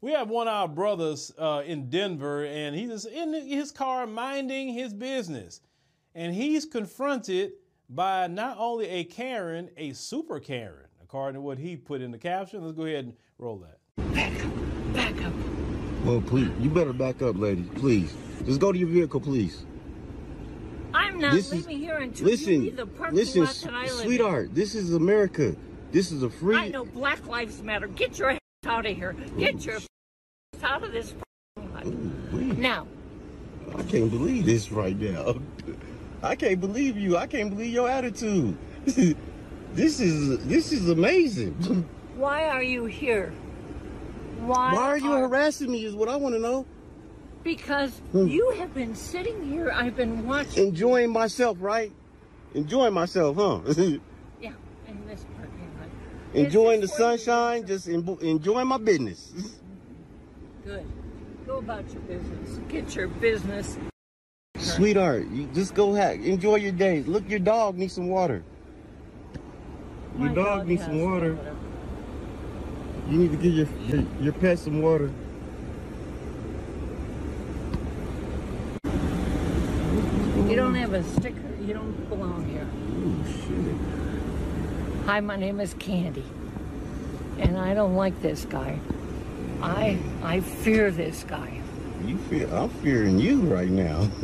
[0.00, 4.68] We have one of our brothers uh, in Denver, and he's in his car minding
[4.74, 5.60] his business.
[6.14, 7.52] And he's confronted
[7.88, 12.18] by not only a Karen, a super Karen, according to what he put in the
[12.18, 12.62] caption.
[12.62, 14.14] Let's go ahead and roll that.
[14.14, 14.94] Back up.
[14.94, 15.32] Back up.
[16.04, 17.62] Well, please, you better back up, lady.
[17.74, 18.14] Please.
[18.44, 19.64] Just go to your vehicle, please.
[20.94, 23.74] I'm not This is- leaving here until Listen, you leave the parking listen, lot that
[23.74, 24.04] I live in.
[24.06, 25.54] sweetheart, this is America.
[25.92, 26.56] This is a free.
[26.56, 27.88] I know Black Lives Matter.
[27.88, 28.38] Get your ass
[28.76, 29.14] out of here.
[29.38, 29.78] Get your
[30.62, 31.14] out of this
[31.56, 31.86] lot.
[31.86, 32.86] Now,
[33.74, 35.36] I can't believe this right now.
[36.22, 37.16] I can't believe you.
[37.16, 38.56] I can't believe your attitude.
[38.84, 41.54] this is this is amazing.
[42.16, 43.32] why are you here?
[44.40, 45.86] Why, Why are you harassing me?
[45.86, 46.66] Is what I want to know.
[47.42, 48.26] Because Hmm.
[48.26, 49.70] you have been sitting here.
[49.72, 50.68] I've been watching.
[50.68, 51.92] Enjoying myself, right?
[52.54, 53.60] Enjoying myself, huh?
[54.40, 54.52] Yeah,
[54.88, 55.88] in this parking lot.
[56.36, 59.32] Enjoying the Is this where you sunshine, just en- enjoying my business.
[60.64, 60.84] Good.
[61.46, 62.60] Go about your business.
[62.68, 63.78] Get your business.
[64.56, 66.20] Sweetheart, you just go hack.
[66.20, 67.02] Enjoy your day.
[67.02, 68.42] Look, your dog needs some water.
[70.18, 71.34] Your My dog needs some water.
[71.34, 71.56] water.
[73.10, 75.10] You need to give your, your your pet some water.
[80.48, 81.40] You don't have a sticker.
[81.64, 82.66] You don't belong here.
[85.06, 86.24] Hi, my name is Candy,
[87.38, 88.78] and I don't like this guy.
[89.62, 91.60] I I fear this guy.
[92.04, 92.48] You fear?
[92.52, 94.08] I'm fearing you right now.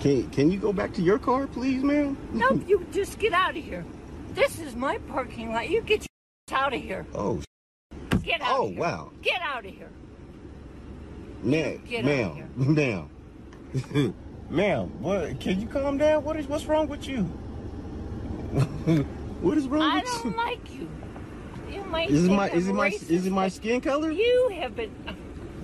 [0.00, 2.16] can can you go back to your car, please, ma'am?
[2.32, 3.84] Nope, you just get out of here.
[4.34, 5.68] This is my parking lot.
[5.68, 6.06] You get
[6.48, 7.06] your out of here.
[7.14, 7.40] Oh,
[8.22, 8.56] Get out.
[8.56, 8.80] Oh, of here.
[8.80, 9.10] wow.
[9.20, 9.90] Get out of here.
[11.42, 13.08] ma'am, Get out of ma'am,
[13.92, 14.14] ma'am,
[14.48, 15.02] ma'am.
[15.02, 15.40] What?
[15.40, 16.22] Can you calm down?
[16.22, 16.46] What is?
[16.46, 17.28] What's wrong with you?
[19.44, 20.88] What is wrong I with don't like you.
[21.70, 24.10] You might Is it my is it my is it my skin color?
[24.10, 24.90] You have been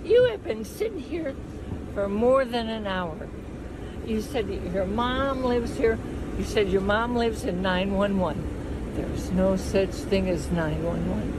[0.04, 1.34] you have been sitting here
[1.94, 3.28] for more than an hour.
[4.06, 5.98] You said your mom lives here.
[6.38, 8.92] You said your mom lives in 911.
[8.96, 11.36] There's no such thing as 911.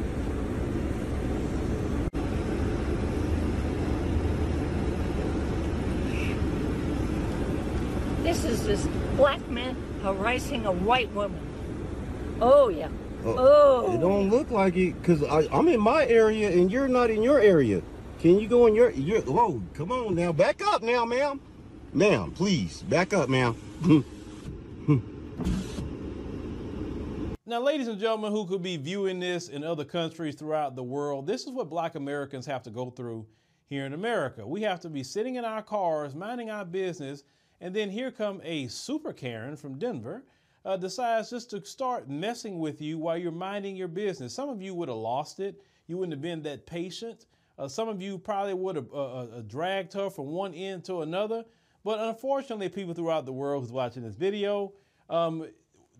[8.23, 11.50] This is this black man harassing a white woman.
[12.41, 12.89] Oh yeah.
[13.23, 13.93] Oh, oh.
[13.93, 17.39] It don't look like it because I'm in my area and you're not in your
[17.39, 17.81] area.
[18.19, 19.21] Can you go in your your?
[19.21, 21.39] Whoa, come on now, back up now, ma'am.
[21.93, 23.55] Ma'am, please back up, ma'am.
[27.43, 31.27] Now, ladies and gentlemen who could be viewing this in other countries throughout the world,
[31.27, 33.25] this is what black Americans have to go through
[33.67, 34.47] here in America.
[34.47, 37.25] We have to be sitting in our cars, minding our business,
[37.59, 40.23] and then here come a super Karen from Denver,
[40.65, 44.33] uh, decides just to start messing with you while you're minding your business.
[44.33, 45.61] Some of you would have lost it.
[45.87, 47.25] You wouldn't have been that patient.
[47.57, 51.01] Uh, some of you probably would have uh, uh, dragged her from one end to
[51.01, 51.43] another.
[51.83, 54.73] But unfortunately, people throughout the world who's watching this video,
[55.09, 55.47] um,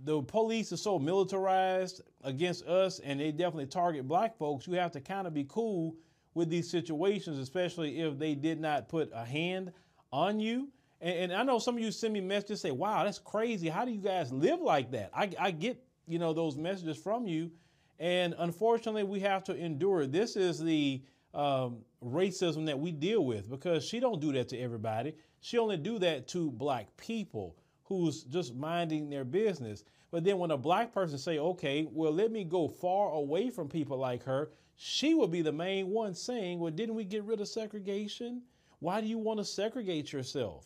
[0.03, 4.67] the police are so militarized against us and they definitely target black folks.
[4.67, 5.95] You have to kind of be cool
[6.33, 9.71] with these situations, especially if they did not put a hand
[10.11, 10.69] on you.
[11.01, 13.67] And, and I know some of you send me messages and say, wow, that's crazy.
[13.67, 15.09] How do you guys live like that?
[15.13, 17.51] I, I get, you know, those messages from you.
[17.99, 20.07] And unfortunately, we have to endure.
[20.07, 21.01] This is the
[21.33, 25.13] um, racism that we deal with because she don't do that to everybody.
[25.41, 29.83] She only do that to black people who's just minding their business.
[30.11, 33.67] But then when a black person say, okay, well, let me go far away from
[33.69, 37.39] people like her, she will be the main one saying, well, didn't we get rid
[37.39, 38.41] of segregation?
[38.79, 40.65] Why do you want to segregate yourself?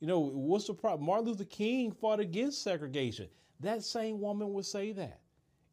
[0.00, 1.06] You know, what's the problem?
[1.06, 3.28] Martin Luther King fought against segregation.
[3.60, 5.20] That same woman would say that.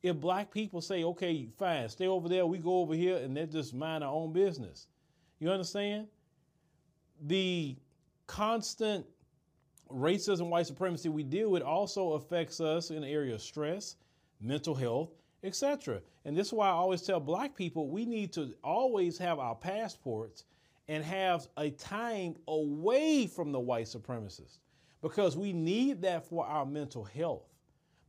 [0.03, 3.45] If black people say, okay, fine, stay over there, we go over here, and they
[3.45, 4.87] just mind our own business.
[5.39, 6.07] You understand?
[7.27, 7.75] The
[8.25, 9.05] constant
[9.91, 13.97] racism, white supremacy we deal with also affects us in the area of stress,
[14.39, 15.09] mental health,
[15.43, 16.01] etc.
[16.25, 19.55] And this is why I always tell black people we need to always have our
[19.55, 20.45] passports
[20.87, 24.59] and have a time away from the white supremacists
[25.01, 27.47] because we need that for our mental health.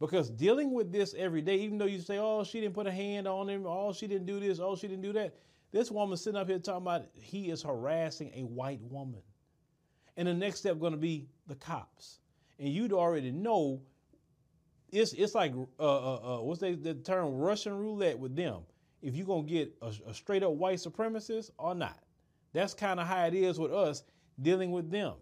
[0.00, 2.92] Because dealing with this every day, even though you say, oh, she didn't put a
[2.92, 5.36] hand on him, oh, she didn't do this, oh, she didn't do that,
[5.70, 9.22] this woman sitting up here talking about he is harassing a white woman.
[10.16, 12.18] And the next step going to be the cops.
[12.58, 13.80] And you'd already know
[14.92, 18.60] it's it's like uh, uh, uh, what's they, the term Russian roulette with them.
[19.00, 21.98] If you're gonna get a, a straight up white supremacist or not,
[22.52, 24.02] that's kind of how it is with us
[24.40, 25.14] dealing with them.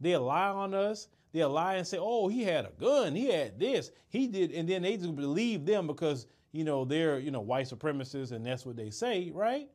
[0.00, 1.08] They lie on us.
[1.32, 3.14] They lie and say, "Oh, he had a gun.
[3.14, 3.92] He had this.
[4.08, 7.66] He did," and then they just believe them because you know they're you know white
[7.66, 9.68] supremacists and that's what they say, right?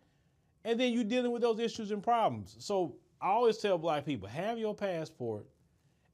[0.66, 2.56] And then you're dealing with those issues and problems.
[2.60, 5.46] So I always tell black people have your passport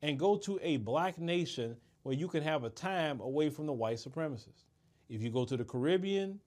[0.02, 3.74] and go to a black nation where you can have a time away from the
[3.74, 4.66] white supremacists.
[5.10, 6.40] If you go to the Caribbean,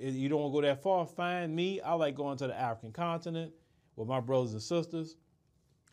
[0.00, 2.58] eh, you don't want to go that far, find Me, I like going to the
[2.58, 3.52] African continent
[3.96, 5.16] with my brothers and sisters.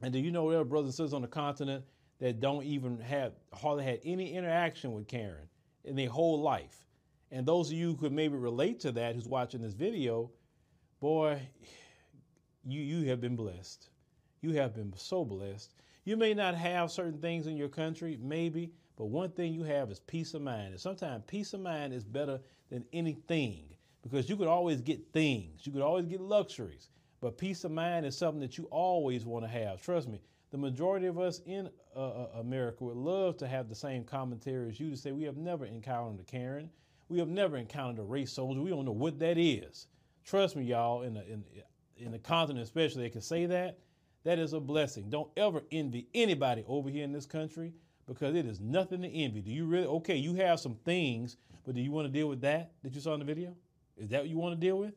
[0.01, 1.85] And do you know there are brothers and sisters on the continent
[2.19, 5.49] that don't even have hardly had any interaction with Karen
[5.83, 6.85] in their whole life.
[7.31, 10.29] And those of you who could maybe relate to that who's watching this video,
[10.99, 11.41] boy,
[12.63, 13.89] you you have been blessed.
[14.41, 15.73] You have been so blessed.
[16.03, 19.91] You may not have certain things in your country, maybe, but one thing you have
[19.91, 20.71] is peace of mind.
[20.71, 22.39] And sometimes peace of mind is better
[22.69, 23.63] than anything
[24.03, 26.89] because you could always get things, you could always get luxuries,
[27.21, 29.81] but peace of mind is something that you always want to have.
[29.81, 30.19] Trust me,
[30.49, 34.67] the majority of us in uh, uh, America would love to have the same commentary
[34.67, 36.69] as you to say we have never encountered a Karen,
[37.09, 38.61] we have never encountered a race soldier.
[38.61, 39.87] We don't know what that is.
[40.25, 41.43] Trust me, y'all, in the in,
[41.97, 43.77] in the continent especially, they can say that.
[44.23, 45.09] That is a blessing.
[45.09, 47.73] Don't ever envy anybody over here in this country
[48.07, 49.41] because it is nothing to envy.
[49.41, 49.87] Do you really?
[49.87, 53.01] Okay, you have some things, but do you want to deal with that that you
[53.01, 53.55] saw in the video?
[53.97, 54.93] Is that what you want to deal with?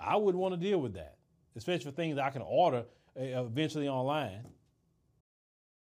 [0.00, 1.16] I wouldn't want to deal with that,
[1.56, 2.84] especially for things I can order
[3.18, 4.46] uh, eventually online.